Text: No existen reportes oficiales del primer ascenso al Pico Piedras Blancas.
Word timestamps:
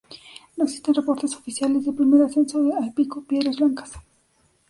No 0.57 0.63
existen 0.63 0.95
reportes 0.95 1.35
oficiales 1.35 1.85
del 1.85 1.93
primer 1.93 2.23
ascenso 2.23 2.57
al 2.75 2.91
Pico 2.91 3.23
Piedras 3.23 3.57
Blancas. 3.57 3.91